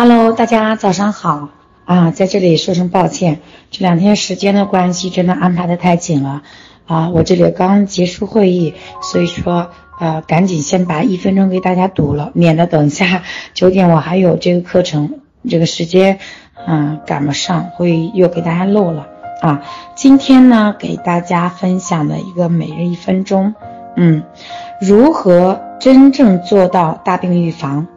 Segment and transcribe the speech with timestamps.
[0.00, 1.48] Hello，大家早上好
[1.84, 3.40] 啊，在这里说声抱歉，
[3.72, 6.44] 这两天时间的关系，真的安排的太紧了
[6.86, 7.08] 啊。
[7.08, 13.24] 我这里刚结束会议，所以说呃，赶紧先把一分钟给大家读了，免得等一下
[13.54, 15.18] 九点我还有这个课程，
[15.50, 16.20] 这个时间
[16.64, 19.08] 嗯赶不上，会又给大家漏了
[19.42, 19.64] 啊。
[19.96, 23.56] 今天呢，给大家分享的一个每日一分钟，
[23.96, 24.22] 嗯，
[24.80, 27.88] 如何真正做到大病预防？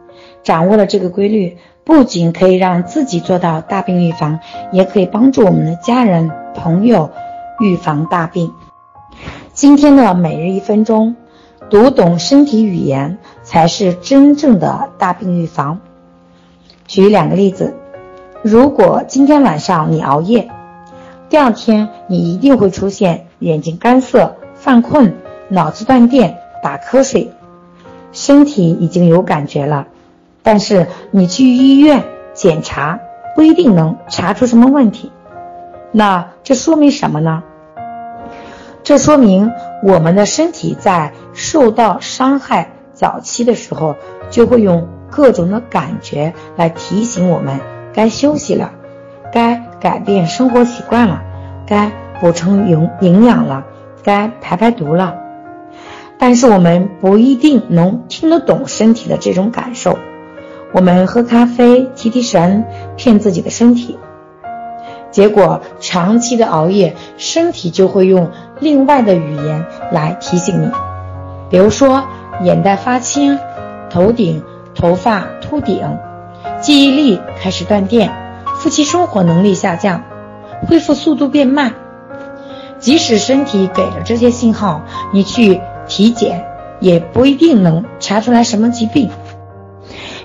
[0.42, 1.58] 掌握了这个规律。
[1.84, 4.38] 不仅可以让自己做到大病预防，
[4.70, 7.10] 也可以帮助我们的家人朋友
[7.60, 8.52] 预防大病。
[9.52, 11.16] 今天的每日一分钟，
[11.68, 15.80] 读懂身体语言才是真正的大病预防。
[16.86, 17.74] 举两个例子，
[18.42, 20.50] 如果今天晚上你熬夜，
[21.28, 25.14] 第二天你一定会出现眼睛干涩、犯困、
[25.48, 27.32] 脑子断电、打瞌睡，
[28.12, 29.88] 身体已经有感觉了。
[30.42, 32.98] 但是你去医院检查
[33.34, 35.12] 不一定能查出什么问题，
[35.92, 37.42] 那这说明什么呢？
[38.82, 39.52] 这说明
[39.84, 43.94] 我们的身体在受到伤害早期的时候，
[44.28, 47.60] 就会用各种的感觉来提醒我们
[47.94, 48.72] 该休息了，
[49.32, 51.22] 该改变生活习惯了，
[51.66, 53.64] 该补充营营养了，
[54.02, 55.14] 该排排毒了。
[56.18, 59.98] 但是我们不一定能听得懂身体的这种感受。
[60.72, 62.64] 我们喝咖啡提提神，
[62.96, 63.98] 骗自己的身体，
[65.10, 70.70] 结果长期的熬夜，身体就会用另外的语言来提醒你，
[71.50, 72.04] 比如说
[72.42, 73.38] 眼袋发青、
[73.90, 74.42] 头顶
[74.74, 75.98] 头发秃顶、
[76.62, 78.10] 记忆力开始断电、
[78.58, 80.02] 夫妻生活能力下降、
[80.66, 81.74] 恢复速度变慢。
[82.78, 86.46] 即使身体给了这些信号，你去体检
[86.80, 89.10] 也不一定能查出来什么疾病。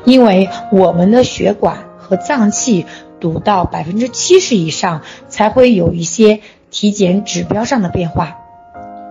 [0.08, 2.86] 因为我们的血管和脏器
[3.19, 6.39] 堵到百分之七十以上，才会有一些
[6.72, 8.38] 体检指标上的变化。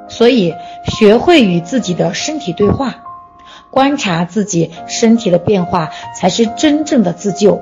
[0.09, 0.54] 所以，
[0.87, 2.94] 学会与自己的身体对话，
[3.70, 7.60] 观察自己身体的变化，才是真正的自救。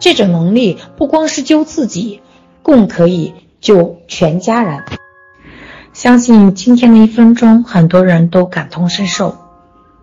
[0.00, 2.20] 这种能力不光是救自己，
[2.64, 4.82] 更可以救全家人。
[5.92, 9.36] 相信今天的一分钟，很多人都感同身受。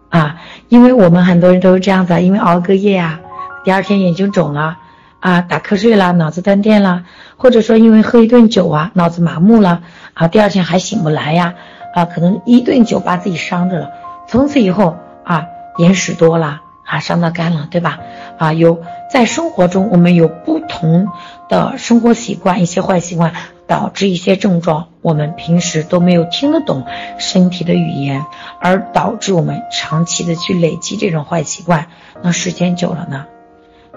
[0.10, 0.38] 啊，
[0.70, 3.20] 因为我们很多人都是这样子，因为熬个夜啊，
[3.64, 4.78] 第二天眼睛肿了，
[5.20, 7.04] 啊，打瞌睡了，脑子断电了，
[7.36, 9.82] 或者说因为喝一顿酒啊，脑子麻木了，
[10.14, 11.56] 啊，第二天还醒不来呀，
[11.94, 13.92] 啊，可能一顿酒把自己伤着了，
[14.28, 15.46] 从此以后啊，
[15.78, 18.00] 眼屎多了，啊，伤到肝了，对吧？
[18.38, 18.82] 啊，有
[19.12, 21.08] 在生活中我们有不同
[21.50, 23.34] 的生活习惯，一些坏习惯。
[23.68, 26.86] 导致一些症状，我们平时都没有听得懂
[27.20, 28.26] 身体的语言，
[28.62, 31.88] 而导致我们长期的去累积这种坏习惯，
[32.22, 33.26] 那时间久了呢，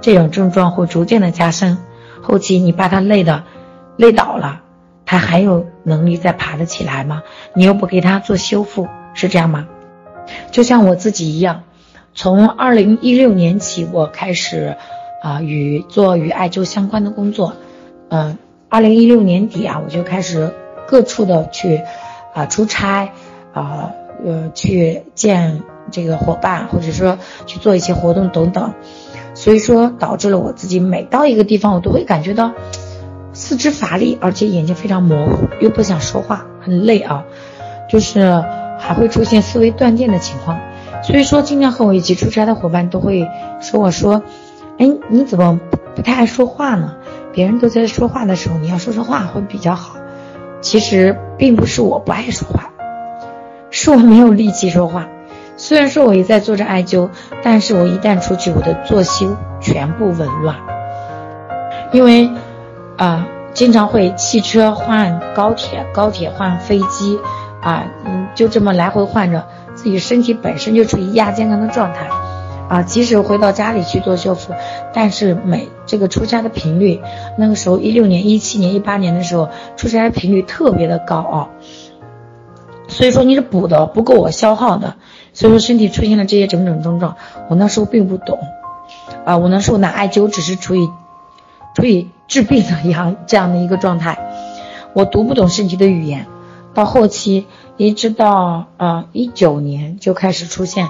[0.00, 1.78] 这种症状会逐渐的加深，
[2.20, 3.44] 后期你把他累的
[3.96, 4.62] 累倒了，
[5.06, 7.22] 他还有能力再爬得起来吗？
[7.54, 9.68] 你又不给他做修复，是这样吗？
[10.50, 11.62] 就像我自己一样，
[12.12, 14.76] 从二零一六年起，我开始
[15.22, 17.54] 啊与做与艾灸相关的工作，
[18.08, 18.36] 嗯。
[18.70, 20.54] 二零一六年底啊，我就开始
[20.86, 21.82] 各处的去
[22.32, 23.10] 啊出差
[23.52, 23.90] 啊
[24.24, 28.74] 呃去见这个伙伴，或者说去做一些活动等等，
[29.34, 32.52] 所以说导致了我自己每到一个地方，我都会感觉到
[33.32, 37.24] 四肢乏力，而且眼睛非常模糊，又不想说话，很累啊，
[37.90, 38.44] 就是
[38.78, 40.60] 还会出现思维断电的情况。
[41.02, 43.28] 所以说，经常和我一起出差的伙伴都会
[43.60, 44.22] 说我说，
[44.78, 45.58] 哎，你怎么
[45.96, 46.94] 不太爱说话呢？
[47.32, 49.96] 别人都在说话的时候，你要说说话会比较好。
[50.60, 52.70] 其实并不是我不爱说话，
[53.70, 55.08] 是我没有力气说话。
[55.56, 57.08] 虽然说我也在做着艾灸，
[57.42, 59.28] 但是我一旦出去，我的作息
[59.60, 60.56] 全部紊乱。
[61.92, 62.30] 因为
[62.96, 67.18] 啊，经常会汽车换高铁，高铁换飞机，
[67.62, 72.06] 啊，嗯，就这么来回换着，自己身体本身就处于亚健康的状态。
[72.70, 74.54] 啊，即使回到家里去做修复，
[74.94, 77.02] 但是每这个出差的频率，
[77.36, 81.48] 那个时候一六年、一七年、一八年的时候，出差频率特别的高啊。
[82.86, 84.94] 所以说你是补的不够我消耗的，
[85.32, 87.16] 所以说身体出现了这些种种症状。
[87.48, 88.38] 我那时候并不懂，
[89.24, 90.88] 啊，我那时候拿艾灸只是处于
[91.74, 94.16] 处于治病的一样这样的一个状态，
[94.92, 96.26] 我读不懂身体的语言。
[96.72, 100.88] 到后期一直到啊一九年就开始出现。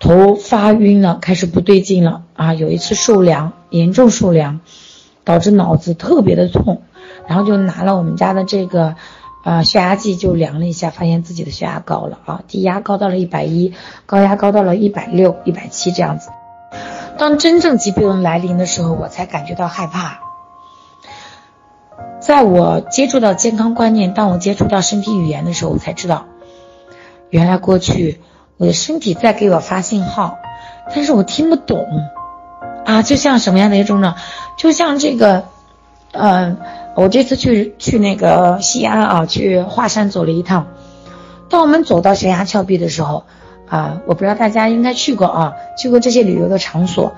[0.00, 2.54] 头发晕了，开始不对劲了啊！
[2.54, 4.60] 有一次受凉，严重受凉，
[5.24, 6.82] 导致脑子特别的痛，
[7.28, 8.96] 然后就拿了我们家的这个，
[9.44, 13.74] 呃，血压计就量了一下，发现自己的血压高了啊，低压高到了一百一，
[14.06, 16.30] 高压高到了一百六、一百七这样子。
[17.18, 20.20] 当真正疾病来临的时候，我才感觉到害怕。
[22.20, 26.24] 在我接触到健康观念，当我接触到身体语言的时候，我才知道，
[27.28, 28.20] 原来过去
[28.60, 30.38] 我的身体在给我发信号，
[30.94, 31.88] 但是我听不懂。
[32.84, 34.16] 啊，就像什么样的一种呢？
[34.58, 35.44] 就像这个，
[36.12, 36.58] 嗯，
[36.94, 40.66] 我这次去去那个西安啊，去华山走了一趟。
[41.48, 43.24] 当我们走到悬崖峭壁的时候，
[43.66, 47.14] 啊，我不知道大家应该去过啊，去过这些旅游的场所，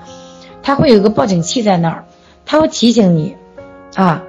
[0.61, 2.05] 它会有一个报警器在那儿，
[2.45, 3.35] 它会提醒你，
[3.95, 4.23] 啊，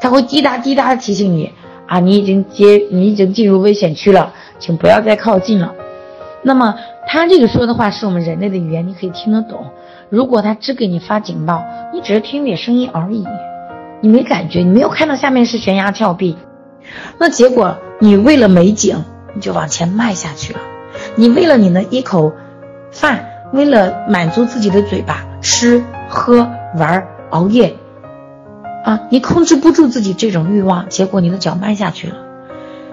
[0.00, 1.52] 它会滴答滴答的提醒你，
[1.88, 5.74] 啊，你已经接，你已经进入危险区了，请不要再靠近了。
[6.46, 6.76] 那么，
[7.08, 9.66] 他这个说的话是我们人类的语言，你可以听得懂。
[10.08, 13.26] 如果他只给你发警报，你只是听点声音而已，
[14.00, 16.36] 你没感觉，你没有看到下面是悬崖峭壁，
[17.18, 19.04] 那结果你为了美景，
[19.34, 20.60] 你就往前迈下去了。
[21.16, 22.32] 你为了你的一口
[22.92, 27.74] 饭，为了满足自己的嘴巴，吃喝玩熬夜，
[28.84, 32.14] 啊，你控制不住自己这种欲望，结果你的脚迈下去了。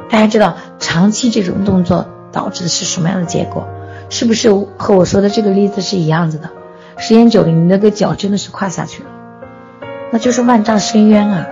[0.09, 3.65] 大家知道，长期这种动作导致的是什么样的结果？
[4.09, 6.50] 是不是和我说的这个例子是一样子的？
[6.97, 9.09] 时间久了，你那个脚真的是跨下去了，
[10.12, 11.47] 那就是万丈深渊啊！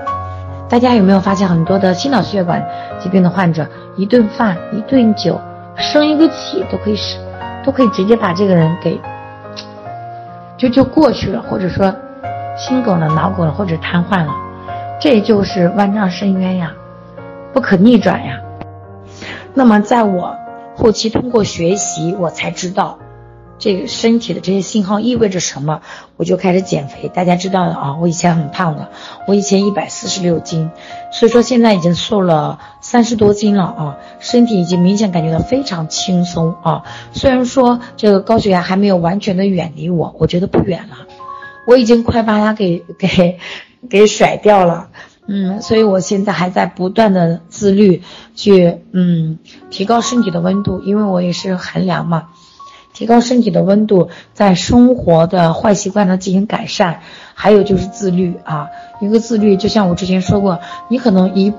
[0.69, 2.63] 大家有没有发现，很多的心脑血管
[2.99, 5.39] 疾病的患者，一顿饭、一顿酒、
[5.75, 7.17] 生一个气，都可以使，
[7.65, 8.99] 都可以直接把这个人给
[10.57, 11.93] 就就过去了，或者说
[12.55, 14.31] 心梗了、脑梗了，或者瘫痪了，
[14.99, 16.71] 这就是万丈深渊呀，
[17.51, 18.39] 不可逆转呀。
[19.55, 20.35] 那么，在我
[20.75, 22.99] 后期通过学习，我才知道。
[23.59, 25.81] 这个身体的这些信号意味着什么？
[26.17, 27.11] 我就开始减肥。
[27.13, 28.89] 大家知道的啊，我以前很胖的，
[29.27, 30.71] 我以前一百四十六斤，
[31.11, 36.81] 所以说现在已经瘦了三十多斤了啊，身体已经明显感觉到非常轻松啊。
[37.13, 41.05] 虽然说这个高血压还没有完全的远离我，我觉得不远了，
[41.67, 43.37] 我已经快把它给给
[43.87, 44.89] 给甩掉了。
[45.33, 48.03] 嗯，所以我现在还在不断的自律，
[48.35, 49.39] 去嗯
[49.69, 52.27] 提高身体的温度，因为我也是寒凉嘛。
[52.93, 56.99] 提高身体的温度，在生活的坏习惯上进行改善，
[57.33, 58.67] 还有就是自律啊。
[58.99, 61.53] 一个自律，就像我之前说过，你可能一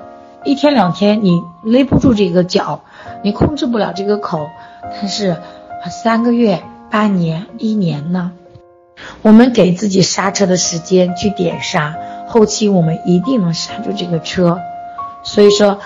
[0.45, 2.85] 一天两天你勒不住这个脚，
[3.25, 4.51] 你控制不了这个口，
[4.83, 5.39] 但是
[5.91, 8.33] 三个月、半年、一年呢，
[9.23, 11.97] 我们给自己刹车的时间去点刹，
[12.33, 14.59] 后期我们一定能刹住这个车。
[15.23, 15.81] 所以说，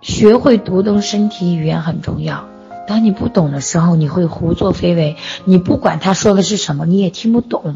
[0.00, 2.44] 学会读懂身体语言很重要。
[2.86, 5.16] 当你不懂的时候，你会胡作非为。
[5.44, 7.74] 你不管他说的是什么，你也听不懂，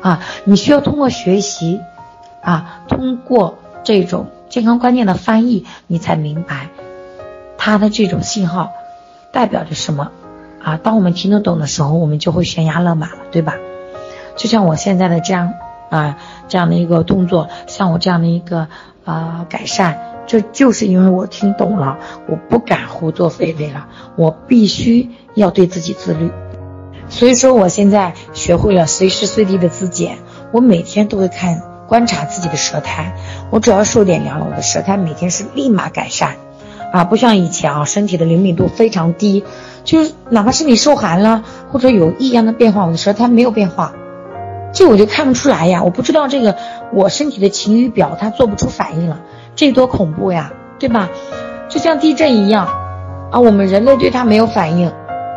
[0.00, 1.80] 啊，你需要通过学习，
[2.40, 6.68] 啊，通过这种健康观念的翻译，你才明白
[7.58, 8.70] 他的这种信号
[9.32, 10.12] 代表着什么，
[10.62, 13.54] 啊，当我们听得懂的时候，我们就会悬崖勒马了，对吧？
[14.36, 15.52] 就像我现在的这样
[15.96, 18.68] 啊，这样的一个动作，像我这样的一个
[19.04, 19.98] 啊改善。
[20.28, 21.98] 这就是因为我听懂了，
[22.28, 26.32] 我不敢胡作非为了，我必须要对自己自律。
[27.08, 30.18] 所以说，我现在学会了随时随地的自检，
[30.50, 33.14] 我每天都会看观察自己的舌苔。
[33.52, 36.34] 我只要受点凉了，我的舌苔每天是立马改善，
[36.92, 39.44] 啊，不像以前啊，身体的灵敏度非常低，
[39.84, 43.92] 就是哪怕身体受寒了或者有异样的变化，我的舌苔没有变化，
[44.72, 46.56] 这我就看不出来呀，我不知道这个
[46.92, 49.20] 我身体的晴雨表它做不出反应了。
[49.54, 51.08] 这多恐怖呀，对吧？
[51.68, 52.68] 就像地震一样，
[53.30, 54.92] 啊，我们人类对它没有反应，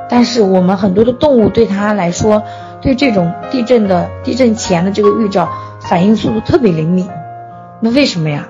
[0.10, 2.44] 但是我们很多的动物对它来说，
[2.82, 5.48] 对这种地震的地震前的这个预兆
[5.80, 7.10] 反应速度特别灵敏。
[7.80, 8.50] 那为什么呀？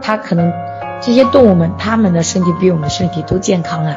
[0.00, 0.52] 它可能
[1.00, 3.96] 这些动物们，它们的身体比我们的身体都健康啊。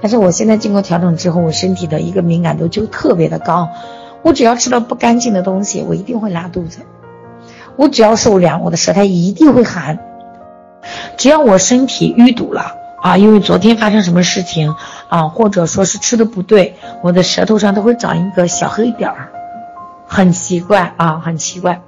[0.00, 3.68] 但是我现在经过调整之后，我身体的一个敏感度就特别的高。
[4.22, 6.80] 我只要吃到不干净的东西，我一定会拉肚子；
[7.76, 9.98] 我只要受凉，我的舌苔一定会寒。
[11.16, 14.74] 只要我身体淤堵了啊，因为昨天发生什么事情
[15.08, 19.28] 啊，或者说是吃的不对，我的舌头上都会长一个小黑点儿，
[20.06, 21.82] 很奇怪啊，很奇怪。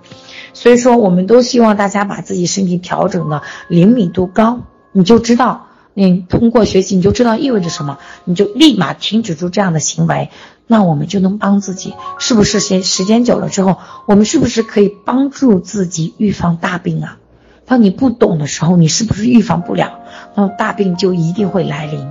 [0.53, 4.61] 所以说，我们都希望大家把自己身体调整的灵敏度高，
[4.93, 10.31] 你就知道，你通过学习你就知道意味着什么，你就立马停止住这样的行为，
[10.67, 12.61] 那我们就能帮自己，是不是？
[12.61, 17.19] 时时间久了之后，我们是不是可以帮助自己预防大病啊？
[17.67, 20.01] 当你不懂的时候，你是不是预防不了？
[20.35, 22.11] 那么大病就一定会来临。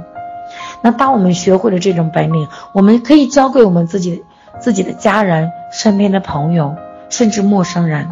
[0.81, 4.23] 那当我们学会了这种本领，我们可以教给我们自己、
[4.59, 6.75] 自己的家人、身边的朋友，
[7.09, 8.09] 甚至陌生人。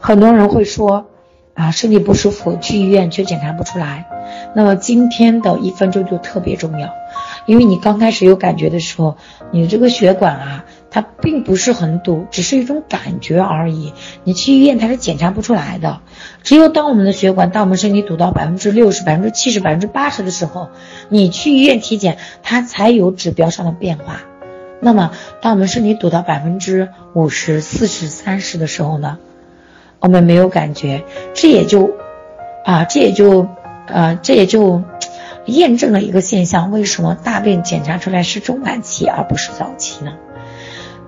[0.00, 1.06] 很多人会说
[1.54, 4.06] ：“啊，身体不舒服去医院却检查不出来，
[4.54, 6.88] 那么今天的一分钟就特别重要，
[7.46, 9.16] 因为你刚开始有感觉的时候，
[9.50, 13.92] 你这个血管啊，它并不是很堵，只是一种感觉而已。
[14.24, 16.00] 你去医院它是检查不出来的，
[16.42, 20.70] 只有当我们的血管，当我们身体堵到百分之六十、百分之七十、百分之八十的时候，
[21.10, 24.22] 你去医院体检，它才有指标上的变化。
[24.80, 29.18] 那么，当我们身体堵到百分之五十、四十、三十的时候呢？
[30.02, 31.92] 我们没有感觉，这也就，
[32.64, 33.48] 啊，这也就，
[33.86, 34.82] 呃，这也就
[35.46, 40.12] 验证了一个现象：为什么大病检查出来是中晚期而不是早期呢？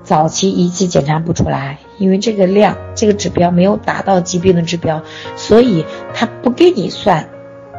[0.04, 5.02] 早期仪器检查不出来，因为这个量、这个指标没有达到疾病的指标，
[5.34, 5.84] 所以
[6.14, 7.28] 它不给你算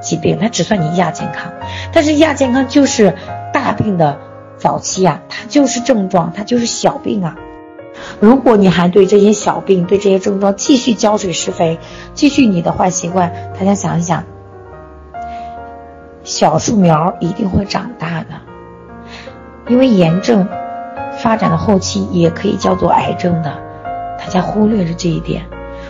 [0.01, 1.53] 疾病，它只算你亚健康。
[1.93, 3.13] 但是亚健康就是
[3.53, 4.19] 大病的
[4.57, 7.37] 早期啊，它就是症状，它就是小病啊。
[8.19, 11.79] 如果你还对这些小病、对这些症状继续浇水施肥，
[12.13, 14.23] 继续你的坏习惯，大家想一想，
[16.23, 18.27] 小树苗一定会长大的。
[19.67, 20.47] 因为炎症
[21.17, 23.51] 发展的后期也可以叫做癌症的，
[24.19, 25.45] 大家忽略了这一点。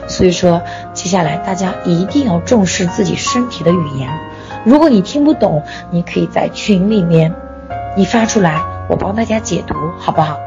[0.07, 0.61] 所以说，
[0.93, 4.09] 接下来大家一定要重视自己身体的语言。
[4.63, 7.33] 如果你听不懂，你可以在群里面
[7.97, 10.39] 你发出来，我帮大家解读，好不好？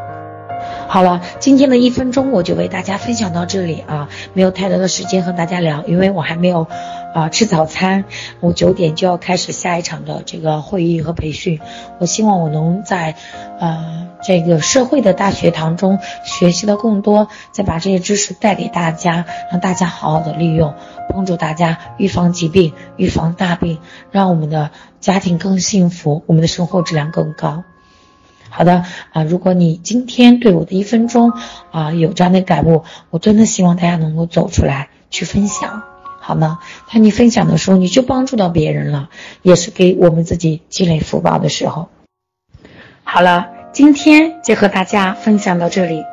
[0.88, 6.66] 好了，今天的一分钟我就为大家分享到这里啊，没有太多的时间和大家聊，因为我还没有
[7.14, 8.07] 啊吃早餐，
[8.40, 11.61] 我九点就要开始下一场的这个会议和培训。
[11.99, 13.16] 我希望我能在
[13.61, 20.73] 呃这个社会的大学堂中学习的更多，再把这些知识带给大家，让大家好好的利用，
[21.11, 23.78] 帮助大家预防疾病、预防大病，
[24.11, 27.62] 让我们的家庭更幸福，我们的生活质量更高。
[28.50, 31.33] 好的啊，如果你今天对我的一分钟
[31.71, 35.83] 啊有这样的感悟，我真的希望大家能够走出来去分享，
[36.21, 36.59] 好吗？
[36.93, 39.09] 当你分享的时候，你就帮助到别人了，
[39.43, 41.88] 也是给我们自己积累福报的时候。
[43.05, 46.05] 好了，今天就和大家分享到这里。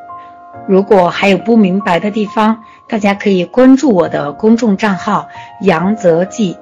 [0.68, 5.27] 如果还有不明白的地方，大家可以关注我的公众账号
[5.62, 6.58] “杨泽记”，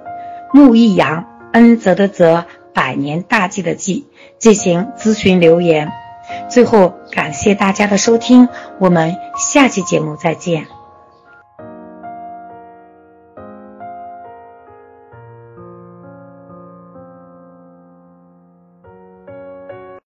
[0.53, 4.07] 木易杨，恩泽的泽，百年大计的计。
[4.39, 5.89] 进行咨询留言。
[6.49, 10.67] 最后，感谢大家的收听，我们下期节目再见。